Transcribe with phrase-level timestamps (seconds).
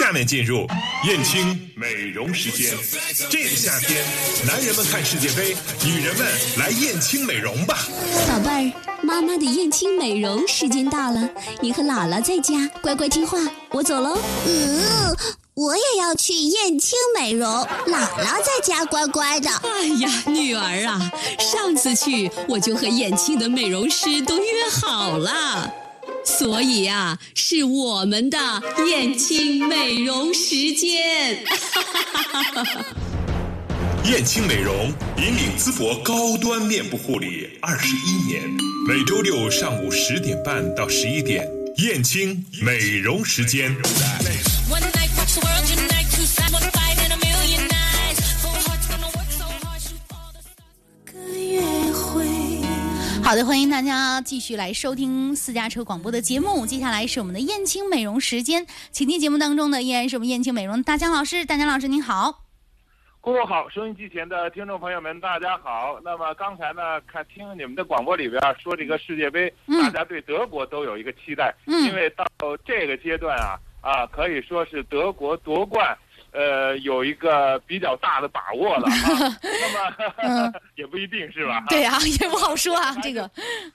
[0.00, 0.66] 下面进入
[1.06, 2.74] 燕青美容时间。
[3.28, 4.02] 这个夏天，
[4.46, 6.26] 男人们看世界杯，女人们
[6.56, 7.86] 来燕青美容吧。
[8.26, 11.28] 宝贝儿，妈妈的燕青美容时间到了，
[11.60, 13.38] 你和姥姥在家乖乖听话，
[13.72, 14.18] 我走喽。
[14.46, 15.14] 嗯，
[15.52, 17.46] 我也要去燕青美容，
[17.86, 19.50] 姥姥在家乖乖的。
[19.50, 24.46] 哎呀，女儿啊，上次去我就和燕青的美容师都约
[24.80, 25.70] 好了。
[26.30, 28.38] 所以啊，是我们的
[28.88, 31.44] 燕青美容时间。
[34.04, 38.42] 燕青美容引领淄博高端面部护理二十一年，
[38.88, 41.46] 每周六上午十点半到十一点，
[41.78, 43.76] 燕青美容时间。
[53.30, 56.66] 好的，欢迎大家继续来收听私家车广播的节目。
[56.66, 61.44] 接下来是我们的燕青美容时间，请听节目当中的依然是我们燕青美容大江老师。
[61.44, 62.42] 大江老师您好，
[63.20, 66.00] 各位好，收音机前的听众朋友们大家好。
[66.02, 69.48] 那么刚才呢，看听你们的广播里边说这个世界杯，
[69.80, 72.26] 大家对德国都有一个期待，因为到
[72.66, 75.96] 这个阶段啊啊，可以说是德国夺冠。
[76.32, 81.64] 呃，有一个比较大的把握了 啊，那么 也不一定是吧？
[81.68, 83.28] 对啊，也不好说啊，这个。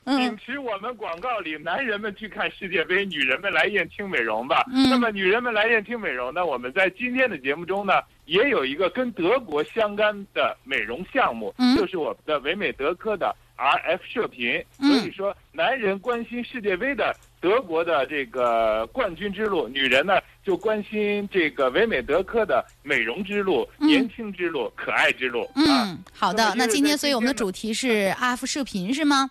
[0.05, 4.63] 秉持我们广告里，男人们去看世界杯，女人们来燕青美容吧。
[4.89, 6.45] 那么，女人们来燕青美容呢？
[6.45, 14.63] 我们在今天的节目中呢，也有一个跟德国相干的美容项目，就是我们的唯美德科的 RF 射频。
[14.79, 17.15] 所以说，男人关心世界杯的。
[17.41, 25.49] 德国的这个冠军之路，女人呢就关心这个唯美德科的美容之路、年轻之路、可爱之路。
[25.55, 26.53] 嗯，好的。
[26.55, 29.27] 那今天，所以我们的主题是阿福射频是吗？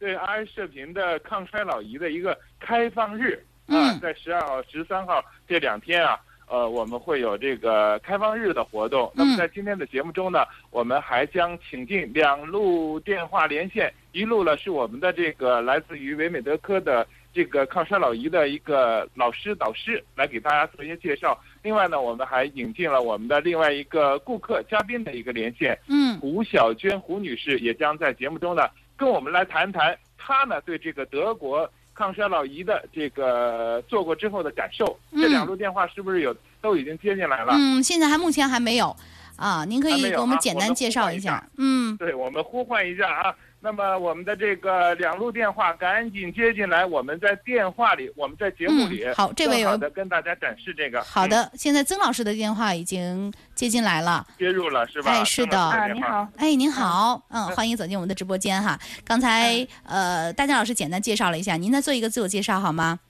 [0.00, 9.12] 对阿福射频的抗衰老仪的一个开放日啊，在十二号、十三号这两天啊，呃，我们会有这个开放日的活动。
[9.14, 17.06] 那么在今天的节目中呢，我们还将请进两路电话连线，一路呢是我们的这个来自于唯美德科的。
[17.38, 21.40] 这个抗衰老仪的一个老师导师来给大家做一些介绍。
[21.62, 25.78] 另外呢，我们还引进了我们的另外一个顾客嘉宾的一个连线。
[25.86, 34.98] 嗯，胡小娟胡女士也将在节目中呢跟我们来谈谈她呢对这个德国抗衰老仪的这个做过之后的感受。
[35.12, 37.52] 这两路电话是不是有都已经接进来了？
[37.54, 38.96] 嗯，现在还目前还没有
[39.36, 39.64] 啊。
[39.64, 41.48] 您可以给我们简单介绍一下。
[41.56, 43.32] 嗯，对，我们呼唤一下啊。
[43.60, 51.02] 那么我们的这个两路电话赶紧接进来，我们在电话里，我们在节目里，好，这位有的跟大家展示这个。
[51.02, 55.10] 好的，现在曾老师的电话已经接进来了，接入了是吧？
[55.10, 55.58] 哎，是的。
[55.58, 56.28] 啊，您好。
[56.36, 58.78] 哎，您好，嗯，欢迎走进我们的直播间哈。
[59.04, 63.00] 刚才呃，大江老师简单介绍了一下，您再做一个自我介绍好吗？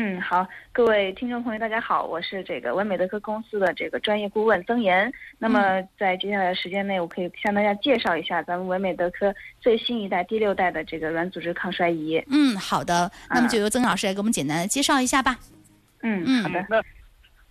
[0.00, 5.12] 嗯，好，各位听众朋友，大家好，我是这个完美德科公司的这个专业顾问曾岩。
[5.40, 12.22] 那么在接下来的时间内，我可以向大家介绍一下咱们完美德科最新一代第六代的这个软组织抗衰仪。
[12.30, 15.36] 嗯，好的，那么就由曾老师来给我们简单的介绍一下吧。
[16.02, 16.64] 嗯嗯，好的。
[16.70, 16.80] 那，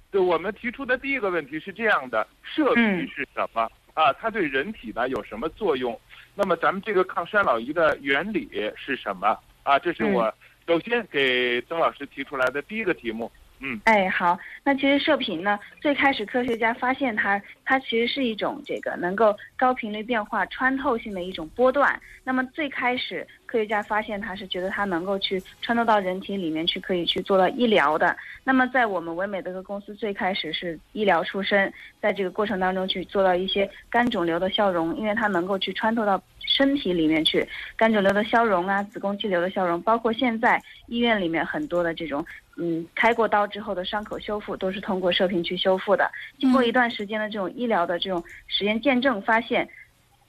[0.10, 3.70] 对我们提出的第一个问题是这样的：射频是什么？
[3.94, 6.00] 啊，它对人体呢有什么作用？
[6.34, 9.38] 那么咱们这个抗衰老仪的原理是什么？
[9.64, 10.34] 啊，这是我。
[10.68, 22.00] 首先给曾老师提出来的第一个题目，嗯，哎，好，那其实射频呢，最开始科学家发现它，它其实是一种这个能够高频率变化、穿透性的一种波段。
[22.24, 28.16] 那么最开始科学家发现它是觉得它能够去穿透到人体里面去，可以去做到医疗的。
[28.44, 36.22] 那么在我们唯美德科公司最开始是医疗出身，在这个过程当中去做到一些肝肿瘤的消融，因为它能够去穿透到。
[36.50, 42.26] 身体里面去，肝肿瘤的消融啊，子宫肌瘤的消融，包括现在医院里面很多的这种，
[42.58, 46.12] 嗯，开过刀之后的伤口修复，都是通过射频去修复的。
[46.40, 49.68] 经过一段时间的这种医疗的这种实验见证，发现。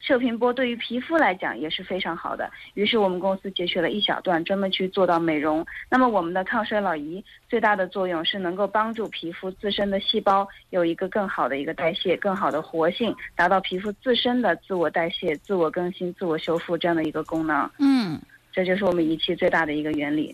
[0.01, 5.67] 射频波对于皮肤来讲也是非常好的，于是我们公司截取了一小段，专门去做到美容。
[5.91, 17.69] 那么我们的抗衰老仪最大的作用是能够帮助皮肤自身的细胞有一个更好的一个代谢，更好的活性，达到皮肤自身的自我代谢、自我更新、自我修复这样的一个功能。
[17.81, 18.21] 嗯，
[18.53, 20.33] 这就是我们仪器最大的一个原理。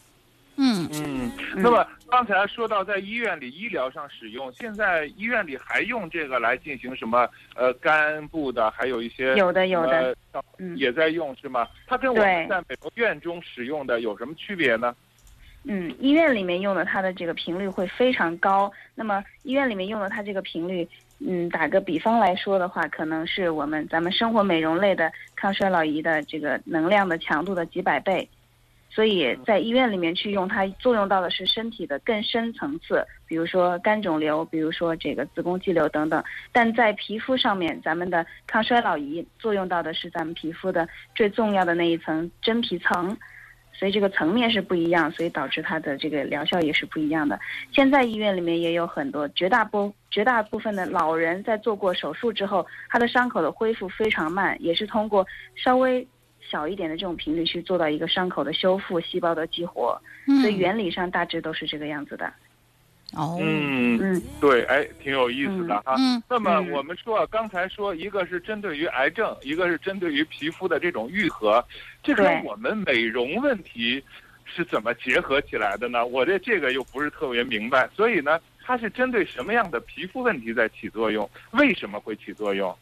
[0.57, 7.29] 嗯嗯，那么刚才说到在医院里医疗上使用，现在医院里还用这个来进行什么？
[7.57, 10.17] 呃，肝部的，还有一些有的有的，
[10.59, 11.67] 嗯，也在用是吗？
[11.87, 14.95] 它跟我们在美容院中使用的有什么区别呢？
[15.65, 18.71] 嗯，医院里面用的它的这个频率会非常高。
[18.95, 20.87] 那么医院里面用的它这个频率，
[21.19, 28.29] 嗯，打个比方来说的话，可能是我们咱们生活美容类的抗衰老仪的这个能量的强度的几百倍。
[28.95, 36.23] 所以在医院里面去用它，作用到的是身体的更深层次，比如说肝肿瘤，比如说这个子宫肌瘤等等。
[36.53, 43.17] 但在皮肤上面，咱们的抗衰老仪作用到的是咱们皮肤的最重要的那一层真皮层，
[43.73, 47.37] 所以这个层面是不一样，所以导致它的这个疗效也是不一样的。
[47.73, 55.27] 现在医院里面也有很多，绝大部绝大部分的老人在做过手术之后，他的伤口的恢复非常慢，也是通过
[55.57, 56.07] 稍微。
[56.51, 60.01] 小一点的这种频率去做到一个伤口的修复、细胞的激活，
[60.41, 62.33] 所以原理上大致都是这个样子的。
[63.13, 65.95] 哦，嗯嗯，对，哎，挺有意思的哈。
[65.99, 71.65] 嗯那么我们说，刚才说一个是针对于癌症，一个是针对于皮肤的这种愈合，
[72.03, 74.03] 这跟我们美容问题
[74.45, 76.05] 是怎么结合起来的呢？
[76.05, 81.29] 我这这个又不是特别明白，所以呢，它是针对什么样的皮肤问题在起作用？
[81.53, 82.75] 为什么会起作用？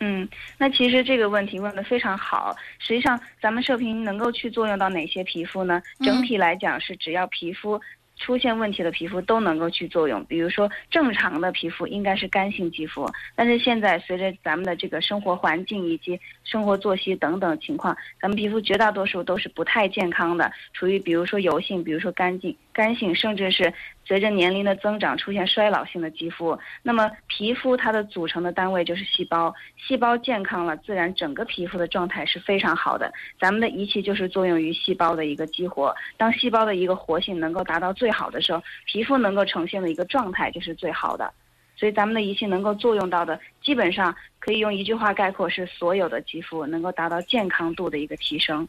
[0.00, 0.26] 嗯，
[0.56, 2.56] 那其实这个问题问得非常好。
[2.78, 5.82] 实际上，咱们射频能够去作用到哪些皮肤呢？
[6.02, 7.78] 整体来讲是只要皮肤
[8.16, 10.24] 出现问题的皮肤都能够去作用。
[10.24, 23.70] 比如说正常的皮肤应该是干性肌肤，但是现在随着咱们的这个生活环境以及生活作息等等情况，咱们皮肤绝大多数都是不太健康的，处于比如说油性，比如说干净干性，甚至是
[24.04, 26.58] 随着年龄的增长出现衰老性的肌肤。
[26.82, 33.12] 那么皮肤它的组成的单位就是细胞，细胞健康了，自然整个皮肤的状态是非常好的。
[33.38, 41.32] 咱们的仪器就是作用于细胞的一个激活，当细胞的一个活性能够达到最好的时候，皮肤能够呈现的一个状态就是最好的。
[41.76, 48.68] 所以咱们的仪器能够作用到的，基本上可以用一句话概括，是所有的肌肤能够达到健康度的一个提升。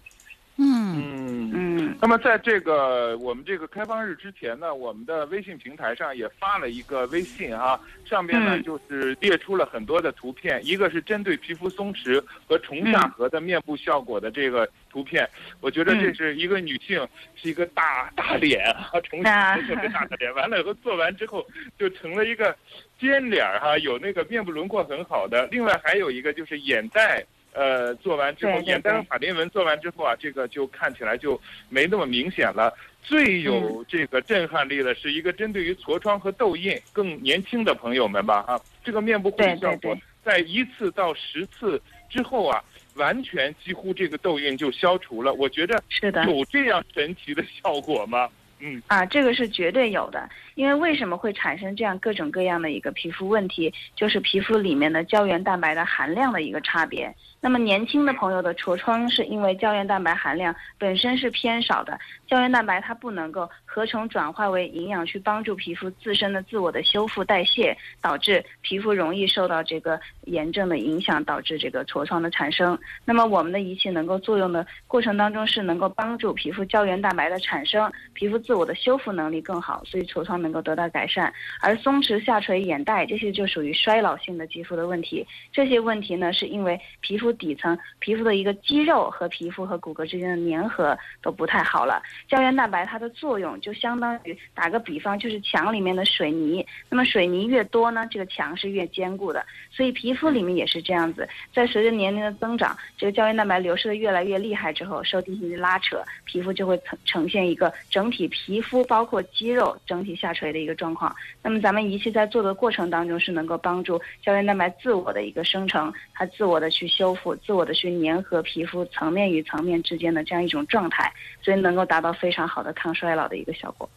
[0.62, 1.52] 嗯嗯。
[1.54, 15.28] 嗯，那么在这个我们这个开放日之前呢，我们的微信平台上也发了一个微信啊，上面呢嗯就是列出了很多的图片，一个是针对皮肤松弛和重下颌的面部效果的这个图片，
[15.60, 17.06] 我觉得这是一个女性
[17.36, 21.46] 是一个大大脸啊， 重下颌特别大的脸，完了以后做完之后
[21.78, 22.56] 就成了一个
[23.00, 27.25] 尖脸儿哈，有那个面部轮廓很好的，另外还有一个就是眼袋。
[27.53, 31.39] 呃，做完之后，眼袋和法令纹做完之后啊，这个就看起来就
[31.69, 32.74] 没那么明显了。
[33.03, 42.63] 最有这个震撼力的是一个针对于痤疮和痘印更年轻的朋友们吧，啊，这个面部护理效果在一次到十次之后啊，
[42.94, 45.33] 完全几乎这个痘印就消除了。
[45.33, 46.24] 我觉得是的。
[46.25, 48.30] 有这样神奇的效果吗？
[48.59, 57.12] 嗯啊，这个是绝对有的，因为为什么会产生这样各种各样的一个皮肤问题，就是皮肤里面的胶原蛋白的含量的一个差别。
[57.43, 72.77] 那么年轻的朋友的痤疮是因为胶原蛋白含量本身是偏少的，胶原蛋白它不能够合成转化为营养去帮助皮肤自身的自我的修复代谢，导致皮肤容易受到这个炎症的影响，导致这个痤疮的产生。
[73.05, 81.33] 那么我们的仪器能够作用的过程当中是能够帮助皮肤胶原蛋白的产生，皮肤自我的修复能力更好，所以痤疮能够得到改善。
[81.59, 85.25] 而松弛、下垂、眼袋这些就属于衰老性的肌肤的问题。
[85.51, 92.01] 这些问题呢，是因为皮肤底层皮肤的一个肌肉和皮肤和骨骼之间的粘合都不太好了。
[92.28, 96.66] 胶原蛋白它的作用就相当于打个比方，就是墙里面的水泥。
[96.89, 99.45] 那么水泥越多呢，这个墙是越坚固的。
[99.72, 111.13] 所以皮肤里面也是这样子，在随着年龄的增长，这个胶原蛋白流失的越来越厉害之后，受进行的拉扯，皮肤就会呈呈现一个整体皮肤包括肌肉整体下垂的一个状况。
[111.44, 121.12] 那么咱们仪器在做的过程当中，是能够帮助胶原蛋白自我的一个生成，它自我的去修复，自我的去粘合皮肤层面与层面之间的这样一种状态，
[121.42, 123.90] 所以能够达到非常好的抗衰老的一个效果。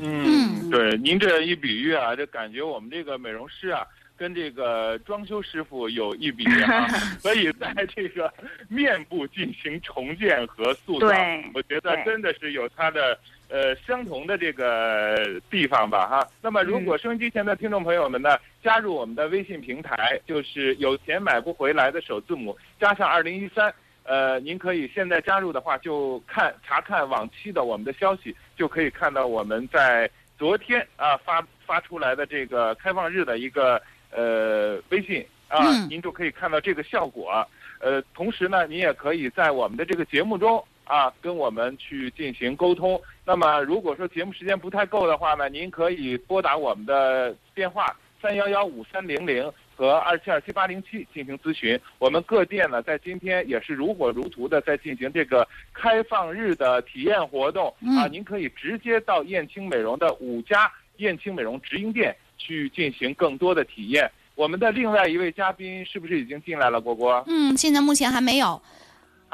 [0.00, 3.86] 嗯，对，您这一比喻啊，这感觉我们这个美容师啊。
[4.16, 6.86] 跟这个装修师傅有一比啊，
[7.18, 8.32] 所以在这个
[8.68, 11.08] 面部进行重建和塑造，
[11.52, 13.18] 我觉得真的是有它的
[13.54, 16.26] 呃相同的这个地方吧哈。
[16.42, 33.80] 那么，如果收音机前的听众朋友们呢，加入我们的微信平台，就是有钱买不回来的首字母加上二零一三，呃，您可以现在加入的话，就看查看往期的我们的消息，就可以看到我们在昨天啊发发出来的这个开放日的一个。
[34.16, 37.44] 呃，微信啊，嗯、您就可以看到这个效果。
[37.80, 43.00] 呃，同时呢，您也可以在我们的这个节目中啊，跟我们去进行沟通。
[43.24, 51.78] 那么，如果说节目时间不太够的话呢，您可以拨打我们的电话三幺幺五三零零和二七二七八零七进行咨询。
[51.98, 62.14] 我们各店呢，在今天也是如火如荼的在进行这个开放日的体验活动、嗯、啊，您可以直接到燕青美容的五家燕青美容直营店。
[62.36, 64.10] 去进行更多的体验。
[64.34, 66.80] 我们的另外一位嘉宾是不是已经进来了？
[66.80, 67.22] 果果？
[67.28, 68.60] 嗯，现在目前还没有。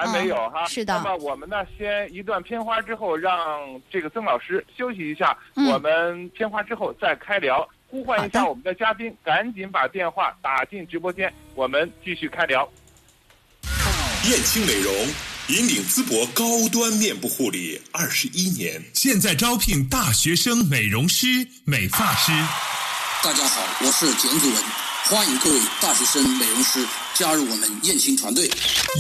[0.01, 0.67] 还没有哈。
[0.67, 3.39] 是的那么我们呢，先一段片花之后，让
[3.91, 5.37] 这个曾老师休息一下。
[5.57, 12.67] 嗯我们片花之后再开聊，呼唤一下我们的嘉宾，赶紧把电话打进直播间，我们继续开聊。
[14.25, 14.95] 燕青美容
[15.49, 21.27] 引领淄博高端面部护理二十一年，现在招聘大学生美容师、
[21.65, 22.33] 美发师。
[23.23, 28.49] 大家好，我是简祖文，欢迎各位大学生美容师加入我们燕青团队。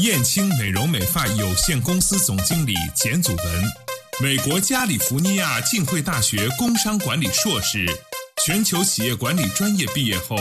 [0.00, 3.64] 燕青美容美发有限公司总经理简祖文，
[4.20, 7.86] 美国加利福尼亚浸会大学工商管理硕士，
[8.44, 10.36] 全球企业管理专业毕业后，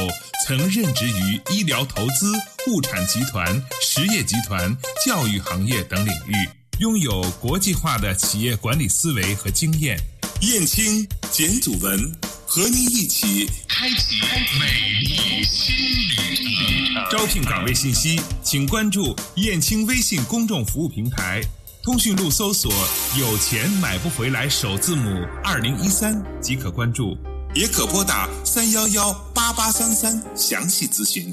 [0.46, 2.32] 曾任职于医疗投资、
[2.68, 4.75] 物产集团、实业集团、
[5.06, 6.50] 教育行业等领域，
[6.80, 10.00] 拥有国际化的企业管理思维和经验。
[10.42, 12.12] 燕青、简祖文
[12.51, 14.20] 和您一起开启
[14.60, 14.65] 美
[15.01, 17.06] 丽新旅程。
[17.12, 21.44] 招聘岗位信息，请关注燕青微信公众服务平台，
[21.84, 22.74] 通讯录搜索
[23.20, 27.15] “有钱买不回来”首字母二零一三即可关注，
[27.53, 31.32] 也可拨打三幺幺八八三三详细咨询。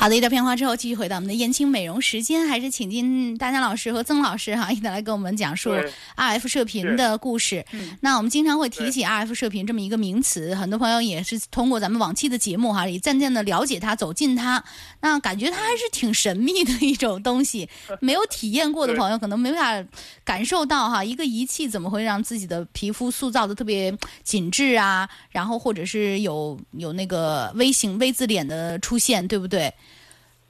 [0.00, 5.74] 好的，一段片花之后，继续回到我们的燕青美容时间，还是请进大江老师和曾老师哈，一起来跟我们讲述
[6.16, 7.62] RF 射频的故事。
[8.00, 14.64] 那我们经常会提起 RF 射频这么一个名词，很多朋友也是通过咱们往期的节目哈，也渐渐的了解它，走近它。
[15.02, 17.68] 那感觉它还是挺神秘的一种东西，
[18.00, 19.84] 没有体验过的朋友可能没法
[20.24, 29.72] 感受到哈，一个仪器怎么会让自己的皮肤塑造的特别紧致啊，然后或者是有有那个微型 V 字脸的出现，对不对？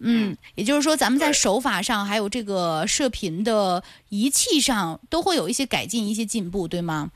[0.02, 7.10] 嗯，也就是说，咱们在手法上，还有这个射频的仪器上，都会有一些改进、一些进步，对吗？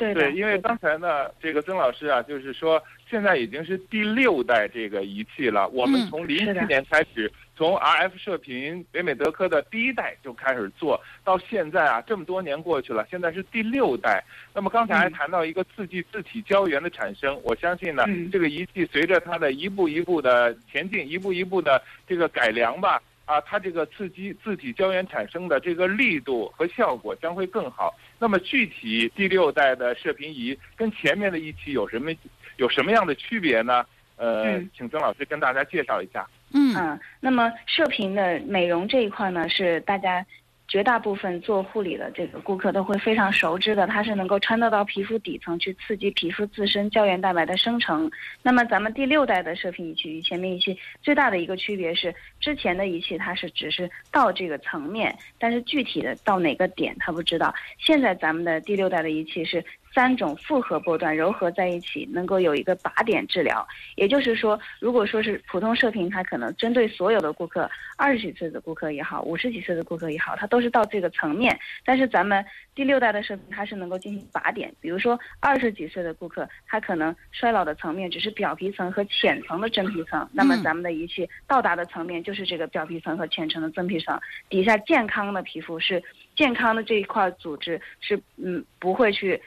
[0.00, 5.68] 对，对，因为刚才呢，这个曾老师啊，就是说现在已经是第六代这个仪器了。
[5.68, 14.24] 我们嗯从零七年开始，从 RF 射频北美德科的第一代就开始做，到现在啊，这么多年过去了，现在是第六代。
[14.54, 23.02] 那么刚才谈到一个刺激自体胶原的产生，我相信呢，嗯这个仪器随着它的一步一步的前进，一步一步的这个改良吧。
[23.30, 27.94] 啊，它这个刺激自体胶原产生的这个力度和效果将会更好。
[28.18, 32.10] 那么具体第六代的射频仪跟前面的一期有什么
[32.56, 33.86] 有什么样的区别呢？
[34.16, 36.28] 呃，嗯请曾老师跟大家介绍一下。
[36.52, 40.26] 嗯啊，那么射频的美容这一块呢，是大家
[40.70, 48.08] 绝大部分做护理的这个顾客都会非常熟知的，它是能够穿透到皮肤底层去刺激皮肤自身胶原蛋白的生成。
[48.40, 57.52] 那么咱们第六代的射频仪器与前面仪器最大的一个区别是，之前的仪器它是只是到这个层面，但是具体的到哪个点它不知道。
[57.76, 63.66] 现在咱们的第六代的仪器是三种复合波段糅合在一起，能够有一个靶点治疗。
[63.96, 71.58] 也就是说，如果说是普通射频，它可能针对所有的顾客，二十几岁的顾客也好，五十几岁的顾客也好，它都是到这个层面。
[71.84, 72.44] 但是咱们
[72.74, 84.18] 第六代的射频，它是能够进行靶点，比如说二十几岁的顾客，他可能衰老的层面只是表皮层和浅层的真皮层，那么咱们的仪器到达的层面就是这个表皮层和浅层的真皮层，
[84.48, 86.02] 底下健康的皮肤是
[86.36, 89.40] 健康的这一块组织是嗯不会去。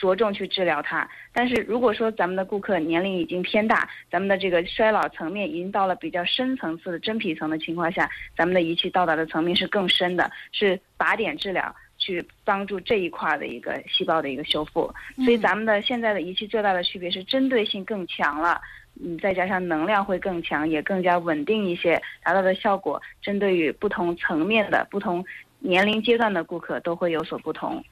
[0.00, 14.90] 着重去治疗它，但是如果说咱们的顾客年龄已经偏大，咱们的这个衰老层面已经到了比较深层次的真皮层的情况下，咱们的仪器到达的层面是更深的，是靶点治疗，去帮助这一块的一个细胞的一个修复。
[15.16, 18.58] 所以咱们的现在的仪器最大的区别是针对性更强了。
[19.02, 25.24] 嗯，再加上能量会更强，也更加稳定一些，达到的效果针对于不同层面的、不同
[25.60, 27.82] 年龄阶段的顾客都会有所不同，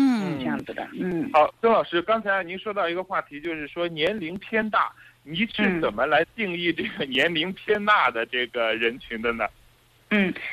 [0.00, 0.86] 嗯这样子的。
[0.92, 1.28] 嗯。
[1.32, 4.92] 好，曾老师，刚才您说到一个话题，就是说年龄偏大，
[5.24, 9.44] 你是嗯怎么来定义这个年龄偏大的这个人群的呢？
[9.46, 9.50] 嗯，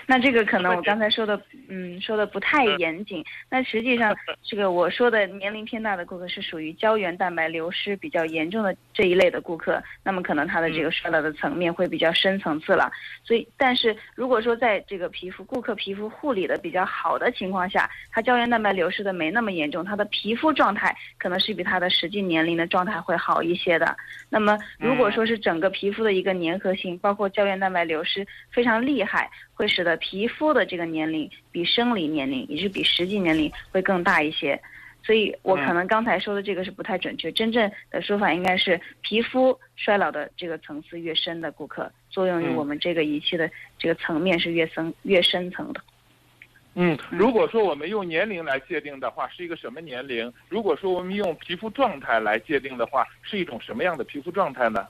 [0.05, 3.24] 那这个可能我刚才说的，嗯，说的不太严谨。
[3.50, 12.91] 那实际上， 这个我说的年龄偏大的顾客是属于胶原蛋白流失比较严重的这一类的顾客，那么可能他的这个衰老的层面会比较深层次了。
[13.24, 23.95] 所以，但是如果说在这个皮肤顾客皮肤护理的比较好的情况下，他胶原蛋白流失的没那么严重，他的皮肤状态可能是比他的实际年龄的状态会好一些的。
[24.29, 34.62] 那么，如果说是整个皮肤的一个粘合性，包括胶原蛋白流失非常厉害，会使得皮肤的这个年龄比生理年龄，也就是比实际年龄会更大一些。
[35.03, 45.81] 所以我可能刚才说的这个是不太准确，真正的说法应该是皮肤衰老的这个层次越深的顾客，作用于嗯我们这个仪器的这个层面是越深越深层的。
[46.74, 50.33] 嗯，如果说我们用年龄来界定的话，是一个什么年龄？
[50.50, 54.88] 如果说我们用皮肤状态来界定的话，是一种什么样的皮肤状态呢？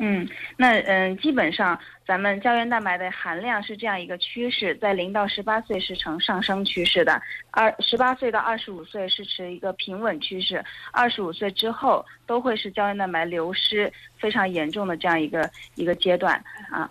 [0.00, 16.88] 嗯，那嗯，基本上咱们胶原蛋白的含量是这样一个趋势，在零到十八岁是呈上升趋势的，二十八岁到二十五岁是持一个平稳趋势，二十五岁之后都会是胶原蛋白流失非常严重的这样一个一个阶段啊。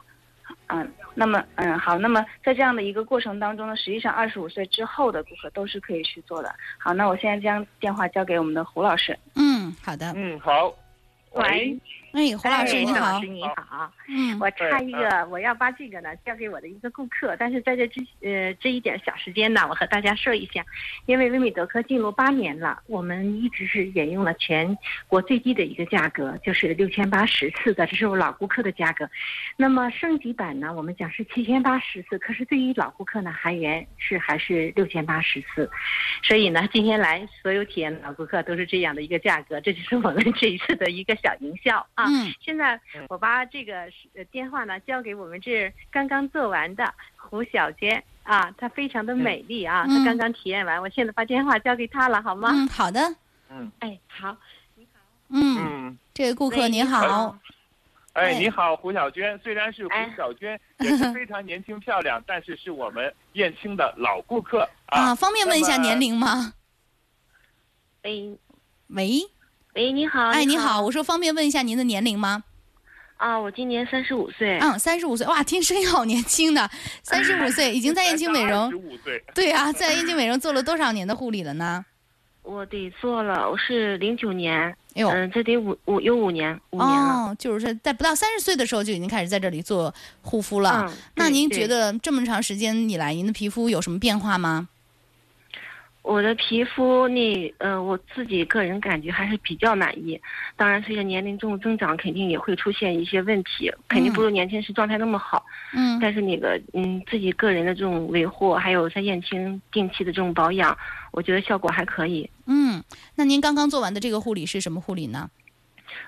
[0.68, 6.54] 嗯，那么嗯好，那么在这样的一个过程当中呢，实际上二十五岁之后的顾客都是可以去做的。
[6.78, 9.18] 好，那我现在将电话交给我们的胡老师。
[9.36, 10.12] 嗯，好的。
[10.14, 10.74] 嗯，好。
[11.32, 11.78] 喂，
[12.18, 20.66] 哎，胡老师你好，老师你好，嗯，我差一个，我要把这个呢交给我的一个顾客，但是在这之呃这一点小时间呢，我和大家说一下，
[21.06, 24.76] 因为微美德科进入八年了，我们一直是沿用了全
[25.08, 29.08] 国最低的一个价格，就是六千八十次的，这是我老顾客的价格。
[29.56, 35.70] 那么升级版呢，我们讲是七千八十次，可是对于老顾客呢，还原是还是六千八十次，
[36.24, 42.07] 所以呢，今天来所有体验的老顾客都是这样的一个价格，这就是我们这一次的一个小营销啊。
[42.08, 43.82] 嗯，现在我把这个
[44.16, 50.00] 呃电话呢交给我们这刚刚做完的胡小娟啊，她非常的美丽啊，嗯。
[50.00, 52.50] 她刚刚体验完，我现在把电话交给她了，好吗？
[52.54, 53.00] 嗯，好的，
[53.50, 53.72] 嗯。
[53.80, 54.36] 哎，好，
[54.76, 55.00] 你好，
[55.30, 57.38] 嗯，这位顾客喂您好，
[58.14, 58.40] 哎，哎。
[58.40, 59.40] 你好，胡小娟。
[59.44, 60.14] 虽然是胡哎。
[60.18, 65.12] 小娟， 也是非常年轻漂亮，但是是我们燕青的老顾客啊。
[65.12, 66.54] 啊，方便问一下年龄吗？
[68.04, 68.38] 喂。
[68.88, 69.20] 喂，
[69.78, 72.44] 喂，你好，哎，你好，我说方便问一下您的年龄吗？
[73.18, 76.68] 啊，我今年三十五岁，嗯，三十五岁，哇，听声音好年轻的，
[77.04, 79.24] 三十五岁已经在燕京美容 十，五岁。
[79.36, 81.86] 对啊，在燕京美容做了多少年的护理了呢？
[82.42, 87.30] 我得做了，我是零九年，哎呦，嗯，这得五五有五年五年了。
[87.30, 89.94] 哦，就是在不到三十岁的时候就已经开始在这里做
[90.24, 90.86] 护肤了。
[90.88, 94.70] 嗯，那您觉得这么长时间以来，您的皮肤有什么变化吗？
[96.08, 100.20] 我的皮肤那呃，我自己个人感觉还是比较满意。
[100.56, 105.46] 当然，随着年龄重增长，肯定也会出现一些问题，肯定不如年轻时状态那么好。
[105.74, 110.76] 嗯但是那个嗯，自己个人的这种维护，还有在燕青定期的这种保养，
[111.12, 112.30] 我觉得效果还可以。
[112.46, 112.82] 嗯，
[113.16, 115.30] 那您刚刚做完的这个护理是什么护理呢？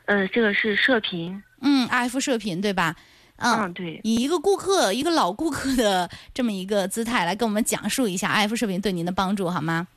[0.06, 2.96] 呃，这个是射频，嗯，RF 射频对吧？
[3.40, 9.88] 嗯，嗯，对，以一个顾客、一个老顾客的这么一个姿态来跟我们讲述一下爱肤视频对您的帮助好吗？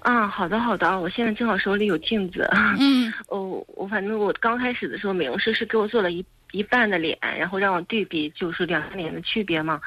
[0.00, 2.48] 啊，好的好的，我现在正好手里有镜子。
[2.78, 3.12] 嗯。
[3.28, 9.80] 哦，我反正我刚开始的时候，美容师是给我做了一一半的脸，然后让我对比，就是两张脸的区别嘛，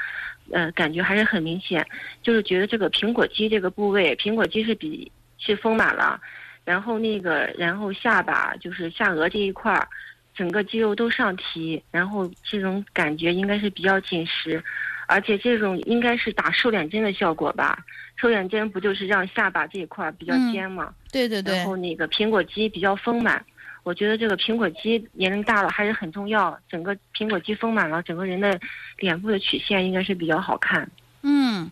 [0.52, 1.84] 呃，感觉还是很明显，
[2.22, 6.20] 就是觉得这个苹果肌这个部位，苹果肌是比是丰满了，
[6.66, 9.88] 然后那个然后下巴就是下颚这一块儿，
[10.36, 14.64] 整个肌肉都上提，然后这种感觉应该是比较紧实，
[15.08, 17.78] 而且这种应该是打瘦脸针的效果吧？
[18.16, 20.94] 瘦脸针不就是让下巴这一块儿比较嗯尖嘛？
[21.12, 23.44] 对对对然，后那个苹果肌比较丰满，
[23.84, 26.58] 我觉得这个苹果肌年龄大了还是很重要。
[26.70, 28.60] 整个苹果肌丰满了，整个人的
[28.98, 30.90] 脸部的曲线应该是比较好看。
[31.24, 31.70] 嗯，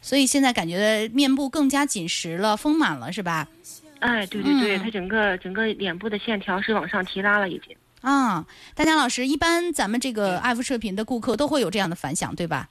[0.00, 3.48] 所以现在感觉面部更加紧实了、丰满了，是吧？
[4.00, 7.74] 哎，对对对，嗯它整个整个脸部的线条是往上提拉了已经。
[8.00, 12.68] 啊，大江老师，一般咱们这个爱肤射频的顾客都会有这样的反响，对吧？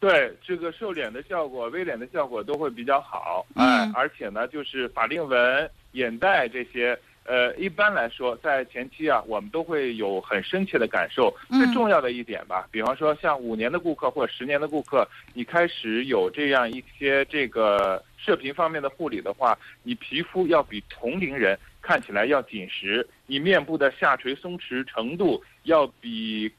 [0.00, 11.34] 对这个瘦脸的效果、微脸的效果都会比较好，嗯哎，而且呢，就是法令纹、眼袋这些，呃，一般来说在前期啊，我们都会有很深切的感受。
[11.50, 26.52] 嗯最重要的一点吧，比方说像五年的顾客或者十年的顾客，你开始有这样一些这个射频方面的护理的话，你皮肤要比同龄人看起来要紧实，你面部的下垂松弛程度要比。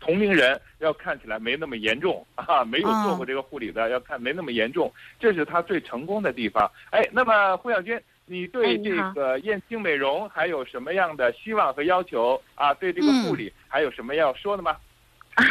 [0.00, 6.70] 同龄人要看起来没那么严重 啊，没有做过这个护理的、要看没那么严重，这是他最成功的地方。
[6.90, 12.72] 哎，那么胡小军，你哎对这个燕青美容还有什么样的希望和要求啊？
[12.74, 14.76] 对这个护理还有什么要说的吗？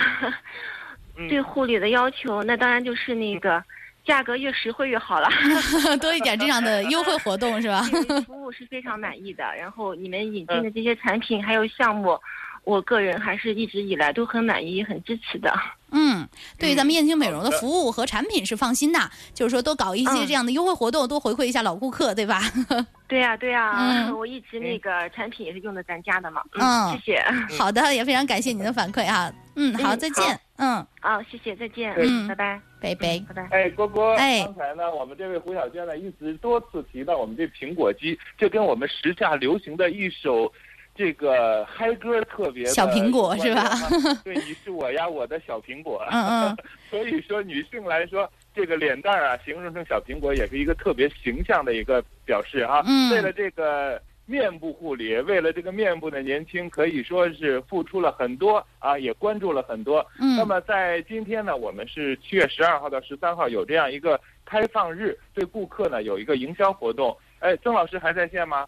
[1.17, 3.63] 嗯对护理的要求，那当然就是那个
[4.05, 5.27] 价格越实惠越好了。
[5.99, 7.81] 多一点这样的优惠活动是吧？
[8.27, 9.43] 服务是非常满意的。
[9.57, 12.19] 然后你们引进的这些产品还有项目，
[12.67, 15.53] 我个人还是一直以来都很满意、很支持的。
[15.89, 16.27] 嗯，
[16.59, 18.99] 对于咱们燕青美容的服务和产品是放心的，
[19.33, 22.41] 就是说多搞一些嗯这样的优惠活动，多回馈一下老顾客，对吧？
[23.07, 26.41] 对呀、对呀、嗯 我一直那个产品也是用的咱家的嘛。
[26.59, 27.23] 嗯谢谢。
[27.57, 29.31] 好的，也非常感谢您的反馈啊。
[29.55, 30.39] 嗯，好，嗯再见。
[30.57, 31.93] 嗯，好，谢谢，再见。
[31.97, 33.19] 嗯拜拜，拜拜。
[33.29, 33.47] 拜拜。
[33.51, 40.51] 哎，郭郭，哎刚才呢，我们这位胡小娟呢，一直多次提到我们这苹果肌，这跟我们时下流行的一首
[40.97, 43.77] 这个嗨歌特别小苹果是吧啊
[44.25, 46.03] 对，你是我呀，我的小苹果。
[46.11, 46.57] 嗯嗯
[46.89, 52.83] 所以说，女性来说，这个脸蛋儿啊，形容成小苹果，也是一个特别形象的一个表示啊。
[52.87, 60.05] 嗯为了这个面部护理，为了这个面部的年轻，可以说是付出了很多啊，也关注了很多。
[60.19, 67.15] 嗯那么在今天呢，我们是七月十二号到十三号有这样一个开放日，对顾客呢有一个营销活动。
[67.39, 68.65] 哎，曾老师还在线吗？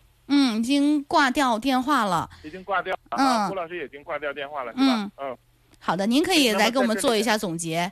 [0.50, 2.30] 嗯，已经挂掉电话了。
[2.44, 5.12] 已经挂掉了嗯啊，胡老师已经挂掉电话了，是吧？
[5.18, 5.38] 嗯。
[5.80, 7.92] 好的，您可以来给我们做一下总结。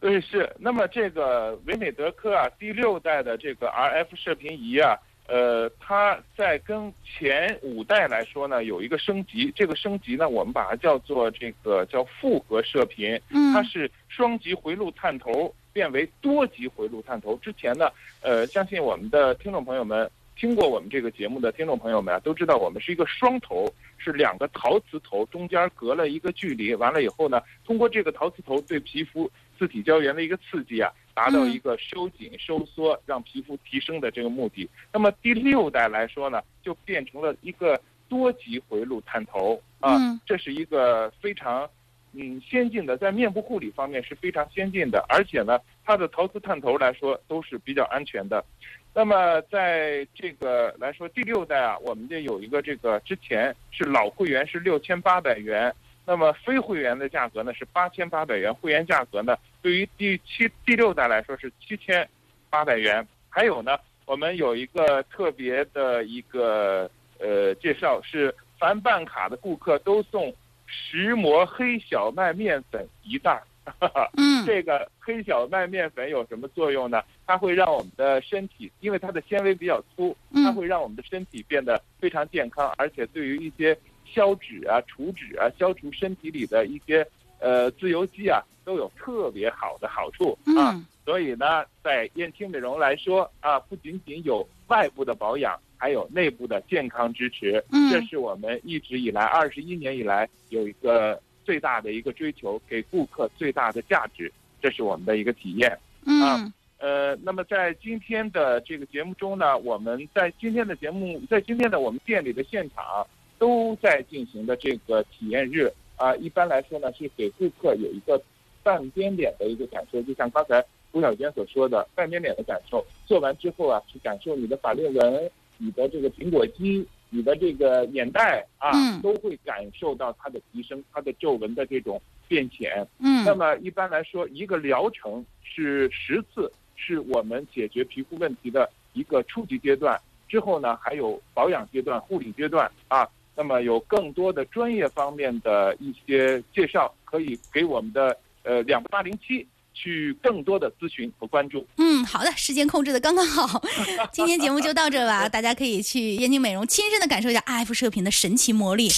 [0.00, 0.50] 对，是。
[0.58, 4.96] 那么这个维美德科啊，第六代的这个 RF 射频仪啊，
[5.28, 9.52] 呃，它在跟前五代来说呢，有一个升级。
[9.54, 17.36] 这个升级呢，我们把它叫做这个叫复合射频，嗯它是双极回路探头变为多极回路探头。
[17.36, 17.88] 之前呢，
[18.22, 34.68] 呃，相信我们的听众朋友们听过我们这个节目的听众朋友们啊，都知道我们是一个双头，是两个陶瓷头中间隔了一个距离，完了以后呢，通过这个陶瓷头对皮肤自体胶原的一个刺激啊，达到一个收紧收缩，让皮肤提升的这个目的。
[34.92, 41.68] 那么第六代来说呢，就变成了一个多级回路探头啊，嗯这是一个非常
[42.14, 48.44] 嗯先进的，在面部护理方面是非常先进的，而且呢，它的陶瓷探头来说都是比较安全的。
[48.94, 55.74] 那么在这个来说，第六代啊，我们这有一个这个之前是老会员是六千八百元，
[56.04, 62.06] 那么非会员的价格呢是八千八百元，会员价格呢对于第七第六代来说是七千
[62.50, 63.06] 八百元。
[63.30, 70.34] 还有呢，我们有一个特别的一个呃介绍是，凡办卡的顾客都送
[70.66, 73.42] 石磨黑小麦面粉一袋儿。
[74.16, 77.02] 嗯这个黑小麦面粉有什么作用呢？
[77.26, 87.06] 它会让我们的身体，因为它的纤维比较粗，嗯它会让我们的身体变得非常健康，而且对于一些消脂啊、除脂啊、消除身体里的一些
[87.38, 90.72] 呃自由基啊，都有特别好的好处啊。
[90.74, 97.60] 嗯所以呢，在燕青美容来说啊，不仅仅有外部的保养，还有内部的健康支持。
[97.72, 105.78] 嗯这是我们一直以来二十一年以来有一个最大的一个追求，给顾客最大的价值，这是我们的一个体验。
[106.06, 113.06] 嗯呃，那么在今天的这个节目中呢，我们在今天的节目，在今天的我们店里的现场
[113.38, 118.20] 都在进行的这个体验日啊、一般来说呢，是给顾客有一个
[118.64, 122.84] 半边脸的一个感受，就像刚才胡小娟所说的半边脸的感受。
[123.06, 132.86] 做完之后啊，去感受你的法令纹、你的这个苹果肌、你的这个眼袋啊，嗯都会感受到它的提升，它的皱纹的这种变浅。
[133.00, 140.00] 嗯那么一般来说，一个疗程是十次，是我们解决皮肤问题的一个初级阶段。
[140.26, 143.06] 之后呢，还有保养阶段、护理阶段啊。
[143.34, 151.66] 那么有更多的专业方面的一些介绍，可以给我们的呃两八零七去更多的咨询和关注。
[151.76, 153.62] 嗯，好的，时间控制的刚刚好，
[154.12, 158.88] 今天节目就到这吧， 大家可以去燕京美容亲身的感受一下 RF 射频的神奇魔力。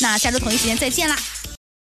[0.00, 1.16] 那下周同一时间再见啦。